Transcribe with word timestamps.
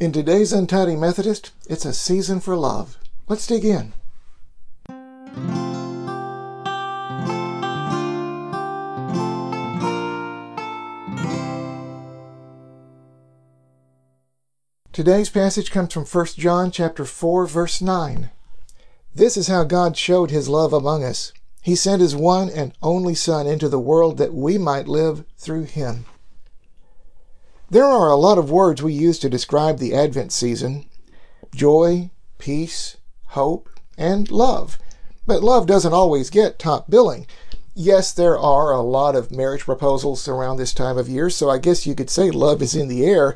In 0.00 0.10
today's 0.10 0.52
Untidy 0.52 0.96
Methodist, 0.96 1.52
it's 1.70 1.84
a 1.84 1.94
season 1.94 2.40
for 2.40 2.56
love. 2.56 2.98
Let's 3.28 3.46
dig 3.46 3.64
in. 3.64 3.92
Today's 14.92 15.30
passage 15.30 15.70
comes 15.70 15.92
from 15.92 16.04
1 16.04 16.26
John 16.38 16.72
chapter 16.72 17.04
4 17.04 17.46
verse 17.46 17.80
9. 17.80 18.30
This 19.14 19.36
is 19.36 19.46
how 19.46 19.62
God 19.62 19.96
showed 19.96 20.32
his 20.32 20.48
love 20.48 20.72
among 20.72 21.04
us. 21.04 21.32
He 21.62 21.76
sent 21.76 22.02
his 22.02 22.16
one 22.16 22.50
and 22.50 22.72
only 22.82 23.14
son 23.14 23.46
into 23.46 23.68
the 23.68 23.78
world 23.78 24.18
that 24.18 24.34
we 24.34 24.58
might 24.58 24.88
live 24.88 25.24
through 25.36 25.64
him. 25.64 26.06
There 27.70 27.86
are 27.86 28.10
a 28.10 28.16
lot 28.16 28.36
of 28.36 28.50
words 28.50 28.82
we 28.82 28.92
use 28.92 29.18
to 29.20 29.30
describe 29.30 29.78
the 29.78 29.94
Advent 29.94 30.32
season 30.32 30.86
joy, 31.54 32.10
peace, 32.38 32.96
hope, 33.28 33.70
and 33.96 34.30
love. 34.30 34.78
But 35.26 35.42
love 35.42 35.66
doesn't 35.66 35.92
always 35.92 36.28
get 36.28 36.58
top 36.58 36.90
billing. 36.90 37.26
Yes, 37.74 38.12
there 38.12 38.38
are 38.38 38.72
a 38.72 38.82
lot 38.82 39.16
of 39.16 39.30
marriage 39.30 39.62
proposals 39.62 40.28
around 40.28 40.58
this 40.58 40.74
time 40.74 40.98
of 40.98 41.08
year, 41.08 41.30
so 41.30 41.48
I 41.48 41.58
guess 41.58 41.86
you 41.86 41.94
could 41.94 42.10
say 42.10 42.30
love 42.30 42.60
is 42.60 42.74
in 42.74 42.88
the 42.88 43.04
air. 43.04 43.34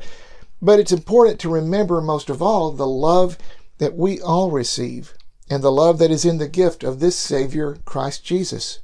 But 0.61 0.79
it's 0.79 0.91
important 0.91 1.39
to 1.39 1.49
remember, 1.49 1.99
most 1.99 2.29
of 2.29 2.41
all, 2.41 2.71
the 2.71 2.87
love 2.87 3.37
that 3.79 3.95
we 3.95 4.21
all 4.21 4.51
receive 4.51 5.13
and 5.49 5.63
the 5.63 5.71
love 5.71 5.97
that 5.97 6.11
is 6.11 6.25
in 6.25 6.37
the 6.37 6.47
gift 6.47 6.83
of 6.83 6.99
this 6.99 7.17
Savior, 7.17 7.77
Christ 7.85 8.23
Jesus. 8.23 8.79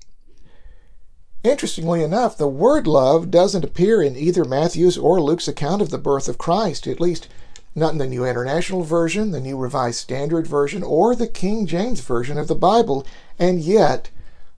Interestingly 1.45 2.01
enough, 2.01 2.35
the 2.35 2.47
word 2.47 2.87
love 2.87 3.29
doesn't 3.29 3.63
appear 3.63 4.01
in 4.01 4.17
either 4.17 4.43
Matthew's 4.43 4.97
or 4.97 5.21
Luke's 5.21 5.47
account 5.47 5.79
of 5.79 5.91
the 5.91 5.99
birth 5.99 6.27
of 6.27 6.39
Christ, 6.39 6.87
at 6.87 6.99
least 6.99 7.27
not 7.75 7.91
in 7.91 7.99
the 7.99 8.07
New 8.07 8.25
International 8.25 8.81
Version, 8.81 9.29
the 9.29 9.39
New 9.39 9.55
Revised 9.55 9.99
Standard 9.99 10.47
Version, 10.47 10.81
or 10.81 11.15
the 11.15 11.27
King 11.27 11.67
James 11.67 11.99
Version 11.99 12.39
of 12.39 12.47
the 12.47 12.55
Bible, 12.55 13.05
and 13.37 13.59
yet 13.61 14.09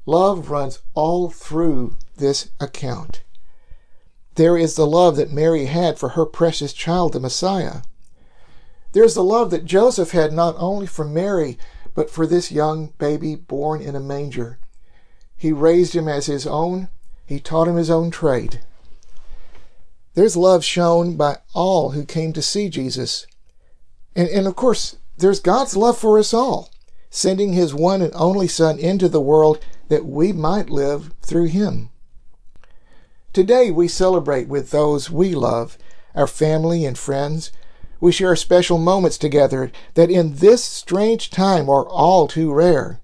love 0.05 0.49
runs 0.49 0.79
all 0.93 1.29
through 1.29 1.97
this 2.15 2.51
account. 2.57 3.21
There 4.35 4.57
is 4.57 4.75
the 4.75 4.87
love 4.87 5.17
that 5.17 5.29
Mary 5.29 5.65
had 5.65 5.99
for 5.99 6.09
her 6.09 6.25
precious 6.25 6.71
child, 6.71 7.11
the 7.11 7.19
Messiah. 7.19 7.81
There's 8.93 9.13
the 9.13 9.25
love 9.25 9.51
that 9.51 9.65
Joseph 9.65 10.11
had 10.11 10.31
not 10.31 10.55
only 10.57 10.87
for 10.87 11.03
Mary, 11.03 11.59
but 11.93 12.09
for 12.09 12.25
this 12.25 12.49
young 12.49 12.93
baby 12.97 13.35
born 13.35 13.81
in 13.81 13.93
a 13.93 13.99
manger. 13.99 14.57
He 15.37 15.51
raised 15.51 15.95
him 15.95 16.07
as 16.07 16.25
his 16.25 16.47
own. 16.47 16.89
He 17.25 17.39
taught 17.39 17.67
him 17.67 17.75
his 17.75 17.91
own 17.91 18.09
trade. 18.09 18.61
There's 20.15 20.35
love 20.35 20.63
shown 20.63 21.15
by 21.15 21.37
all 21.53 21.91
who 21.91 22.03
came 22.03 22.33
to 22.33 22.41
see 22.41 22.69
Jesus. 22.69 23.27
And, 24.15 24.27
and 24.29 24.47
of 24.47 24.55
course, 24.55 24.95
there's 25.17 25.39
God's 25.39 25.77
love 25.77 25.97
for 25.97 26.17
us 26.17 26.33
all, 26.33 26.71
sending 27.11 27.53
his 27.53 27.73
one 27.73 28.01
and 28.01 28.11
only 28.15 28.47
Son 28.47 28.79
into 28.79 29.07
the 29.07 29.21
world 29.21 29.59
that 29.89 30.05
we 30.05 30.33
might 30.33 30.71
live 30.71 31.13
through 31.21 31.45
him. 31.45 31.91
Today 33.31 33.69
we 33.69 33.87
celebrate 33.87 34.47
with 34.47 34.71
those 34.71 35.11
we 35.11 35.35
love, 35.35 35.77
our 36.15 36.25
family 36.25 36.83
and 36.83 36.97
friends. 36.97 37.51
We 37.99 38.11
share 38.11 38.35
special 38.35 38.79
moments 38.79 39.19
together 39.19 39.71
that 39.93 40.09
in 40.09 40.37
this 40.37 40.63
strange 40.63 41.29
time 41.29 41.69
are 41.69 41.87
all 41.87 42.27
too 42.27 42.51
rare. 42.51 42.99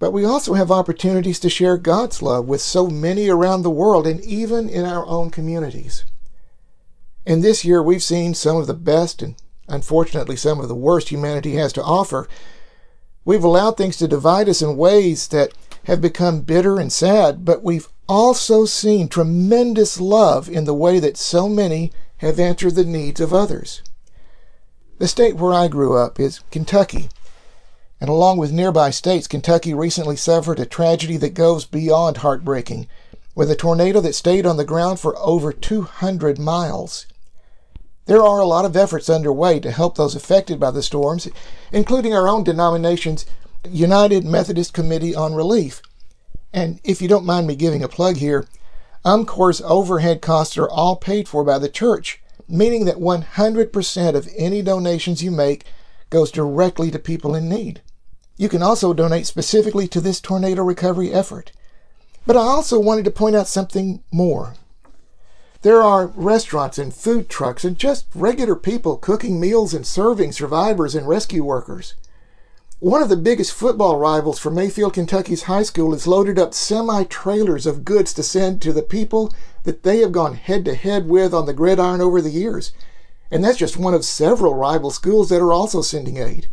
But 0.00 0.12
we 0.12 0.24
also 0.24 0.54
have 0.54 0.72
opportunities 0.72 1.38
to 1.40 1.50
share 1.50 1.76
God's 1.76 2.22
love 2.22 2.46
with 2.46 2.62
so 2.62 2.88
many 2.88 3.28
around 3.28 3.62
the 3.62 3.70
world 3.70 4.06
and 4.06 4.20
even 4.24 4.68
in 4.68 4.84
our 4.86 5.06
own 5.06 5.30
communities. 5.30 6.04
And 7.26 7.44
this 7.44 7.66
year 7.66 7.82
we've 7.82 8.02
seen 8.02 8.32
some 8.34 8.56
of 8.56 8.66
the 8.66 8.74
best 8.74 9.22
and 9.22 9.36
unfortunately 9.68 10.36
some 10.36 10.58
of 10.58 10.68
the 10.68 10.74
worst 10.74 11.10
humanity 11.10 11.54
has 11.56 11.72
to 11.74 11.82
offer. 11.82 12.26
We've 13.26 13.44
allowed 13.44 13.76
things 13.76 13.98
to 13.98 14.08
divide 14.08 14.48
us 14.48 14.62
in 14.62 14.78
ways 14.78 15.28
that 15.28 15.52
have 15.84 16.00
become 16.00 16.40
bitter 16.40 16.80
and 16.80 16.90
sad, 16.90 17.44
but 17.44 17.62
we've 17.62 17.88
also 18.08 18.64
seen 18.64 19.06
tremendous 19.06 20.00
love 20.00 20.48
in 20.48 20.64
the 20.64 20.74
way 20.74 20.98
that 20.98 21.18
so 21.18 21.46
many 21.46 21.92
have 22.16 22.40
answered 22.40 22.74
the 22.74 22.84
needs 22.84 23.20
of 23.20 23.34
others. 23.34 23.82
The 24.98 25.08
state 25.08 25.36
where 25.36 25.52
I 25.52 25.68
grew 25.68 25.96
up 25.96 26.18
is 26.18 26.40
Kentucky. 26.50 27.10
And 28.00 28.08
along 28.08 28.38
with 28.38 28.50
nearby 28.50 28.90
states, 28.90 29.28
Kentucky 29.28 29.74
recently 29.74 30.16
suffered 30.16 30.58
a 30.58 30.64
tragedy 30.64 31.18
that 31.18 31.34
goes 31.34 31.66
beyond 31.66 32.18
heartbreaking, 32.18 32.86
with 33.34 33.50
a 33.50 33.56
tornado 33.56 34.00
that 34.00 34.14
stayed 34.14 34.46
on 34.46 34.56
the 34.56 34.64
ground 34.64 34.98
for 34.98 35.16
over 35.18 35.52
200 35.52 36.38
miles. 36.38 37.06
There 38.06 38.22
are 38.22 38.40
a 38.40 38.46
lot 38.46 38.64
of 38.64 38.76
efforts 38.76 39.10
underway 39.10 39.60
to 39.60 39.70
help 39.70 39.96
those 39.96 40.14
affected 40.14 40.58
by 40.58 40.70
the 40.70 40.82
storms, 40.82 41.28
including 41.70 42.14
our 42.14 42.26
own 42.26 42.42
denomination's 42.42 43.26
United 43.68 44.24
Methodist 44.24 44.72
Committee 44.72 45.14
on 45.14 45.34
Relief. 45.34 45.82
And 46.52 46.80
if 46.82 47.00
you 47.00 47.06
don't 47.06 47.26
mind 47.26 47.46
me 47.46 47.54
giving 47.54 47.84
a 47.84 47.88
plug 47.88 48.16
here, 48.16 48.46
UMCOR's 49.04 49.60
overhead 49.62 50.20
costs 50.20 50.58
are 50.58 50.68
all 50.68 50.96
paid 50.96 51.28
for 51.28 51.44
by 51.44 51.58
the 51.58 51.68
church, 51.68 52.20
meaning 52.48 52.84
that 52.86 52.96
100% 52.96 54.14
of 54.14 54.28
any 54.36 54.62
donations 54.62 55.22
you 55.22 55.30
make 55.30 55.64
goes 56.08 56.32
directly 56.32 56.90
to 56.90 56.98
people 56.98 57.34
in 57.34 57.48
need. 57.48 57.80
You 58.40 58.48
can 58.48 58.62
also 58.62 58.94
donate 58.94 59.26
specifically 59.26 59.86
to 59.88 60.00
this 60.00 60.18
tornado 60.18 60.62
recovery 60.62 61.12
effort. 61.12 61.52
But 62.26 62.38
I 62.38 62.40
also 62.40 62.80
wanted 62.80 63.04
to 63.04 63.10
point 63.10 63.36
out 63.36 63.46
something 63.46 64.02
more. 64.10 64.54
There 65.60 65.82
are 65.82 66.06
restaurants 66.06 66.78
and 66.78 66.94
food 66.94 67.28
trucks 67.28 67.66
and 67.66 67.76
just 67.76 68.06
regular 68.14 68.56
people 68.56 68.96
cooking 68.96 69.38
meals 69.38 69.74
and 69.74 69.86
serving 69.86 70.32
survivors 70.32 70.94
and 70.94 71.06
rescue 71.06 71.44
workers. 71.44 71.96
One 72.78 73.02
of 73.02 73.10
the 73.10 73.16
biggest 73.18 73.52
football 73.52 73.98
rivals 73.98 74.38
for 74.38 74.50
Mayfield, 74.50 74.94
Kentucky's 74.94 75.42
high 75.42 75.64
school 75.64 75.92
has 75.92 76.06
loaded 76.06 76.38
up 76.38 76.54
semi 76.54 77.04
trailers 77.04 77.66
of 77.66 77.84
goods 77.84 78.14
to 78.14 78.22
send 78.22 78.62
to 78.62 78.72
the 78.72 78.80
people 78.80 79.34
that 79.64 79.82
they 79.82 79.98
have 79.98 80.12
gone 80.12 80.36
head 80.36 80.64
to 80.64 80.74
head 80.74 81.10
with 81.10 81.34
on 81.34 81.44
the 81.44 81.52
gridiron 81.52 82.00
over 82.00 82.22
the 82.22 82.30
years. 82.30 82.72
And 83.30 83.44
that's 83.44 83.58
just 83.58 83.76
one 83.76 83.92
of 83.92 84.02
several 84.02 84.54
rival 84.54 84.90
schools 84.90 85.28
that 85.28 85.42
are 85.42 85.52
also 85.52 85.82
sending 85.82 86.16
aid. 86.16 86.48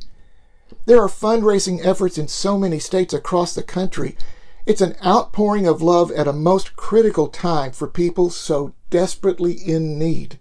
There 0.86 1.02
are 1.02 1.10
fundraising 1.10 1.86
efforts 1.86 2.18
in 2.18 2.28
so 2.28 2.58
many 2.58 2.80
states 2.80 3.14
across 3.14 3.54
the 3.54 3.64
country. 3.64 4.18
It's 4.66 4.82
an 4.82 4.96
outpouring 5.06 5.68
of 5.68 5.82
love 5.82 6.12
at 6.12 6.28
a 6.28 6.34
most 6.34 6.76
critical 6.76 7.28
time 7.28 7.72
for 7.72 7.88
people 7.88 8.30
so 8.30 8.74
desperately 8.90 9.54
in 9.54 9.98
need. 9.98 10.40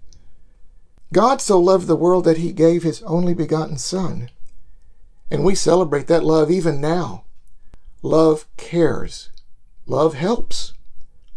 God 1.12 1.40
so 1.40 1.60
loved 1.60 1.86
the 1.86 1.96
world 1.96 2.24
that 2.24 2.38
he 2.38 2.52
gave 2.52 2.82
his 2.82 3.02
only 3.02 3.34
begotten 3.34 3.78
Son. 3.78 4.30
And 5.30 5.44
we 5.44 5.54
celebrate 5.54 6.06
that 6.08 6.24
love 6.24 6.50
even 6.50 6.80
now. 6.80 7.24
Love 8.02 8.46
cares. 8.56 9.30
Love 9.86 10.14
helps. 10.14 10.74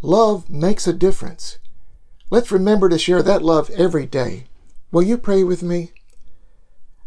Love 0.02 0.50
makes 0.50 0.88
a 0.88 0.94
difference. 0.94 1.60
Let's 2.32 2.52
remember 2.52 2.90
to 2.90 2.98
share 2.98 3.24
that 3.24 3.42
love 3.42 3.70
every 3.72 4.06
day. 4.06 4.46
Will 4.92 5.04
you 5.04 5.18
pray 5.18 5.44
with 5.44 5.62
me? 5.62 5.92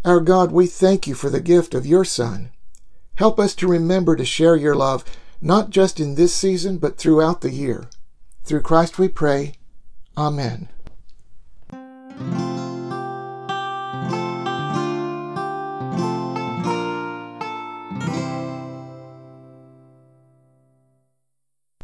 Our 0.05 0.19
God, 0.19 0.51
we 0.51 0.67
thank 0.67 1.07
you 1.07 1.15
for 1.15 1.31
the 1.31 1.41
gift 1.41 1.75
of 1.75 1.87
your 1.87 2.05
Son. 2.05 2.51
Help 3.15 3.39
us 3.39 3.55
to 3.55 3.69
remember 3.69 4.17
to 4.17 4.25
share 4.25 4.57
your 4.57 4.75
love, 4.75 5.05
not 5.41 5.71
just 5.71 6.01
in 6.01 6.17
this 6.17 6.35
season, 6.35 6.79
but 6.79 6.99
throughout 6.99 7.41
the 7.41 7.53
year. 7.53 7.89
Through 8.43 8.62
Christ 8.62 8.99
we 8.99 9.07
pray. 9.07 9.55
Amen. 10.17 10.69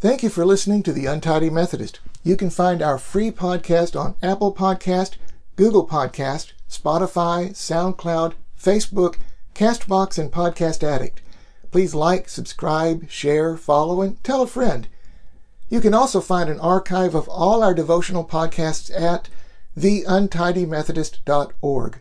Thank 0.01 0.25
you 0.25 0.28
for 0.28 0.45
listening 0.45 0.83
to 0.84 0.93
The 0.93 1.07
Untidy 1.07 1.51
Methodist. 1.51 2.01
You 2.25 2.37
can 2.37 2.51
find 2.51 2.83
our 2.83 2.99
free 2.99 3.31
podcast 3.31 3.99
on 3.99 4.17
Apple 4.23 4.53
Podcast, 4.53 5.17
Google 5.55 5.87
Podcast, 5.87 6.53
Spotify, 6.69 7.51
SoundCloud, 7.51 8.34
Facebook, 8.60 9.16
Castbox, 9.54 10.19
and 10.19 10.31
Podcast 10.31 10.83
Addict. 10.83 11.22
Please 11.71 11.95
like, 11.95 12.28
subscribe, 12.28 13.10
share, 13.10 13.57
follow, 13.57 14.03
and 14.03 14.22
tell 14.25 14.42
a 14.42 14.47
friend. 14.47 14.89
You 15.69 15.81
can 15.81 15.95
also 15.95 16.21
find 16.21 16.48
an 16.48 16.60
archive 16.60 17.15
of 17.15 17.28
all 17.28 17.63
our 17.63 17.75
devotional 17.75 18.25
podcasts 18.25 18.91
at 18.98 19.28
theuntidymethodist.org. 19.78 21.98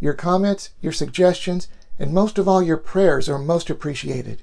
Your 0.00 0.14
comments, 0.14 0.70
your 0.80 0.92
suggestions, 0.92 1.68
and 1.98 2.12
most 2.12 2.38
of 2.38 2.48
all 2.48 2.62
your 2.62 2.76
prayers 2.76 3.28
are 3.28 3.38
most 3.38 3.70
appreciated. 3.70 4.42